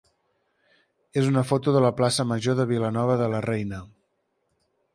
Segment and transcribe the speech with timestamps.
[1.21, 3.83] és una foto de la plaça major de Vilanova de la Reina.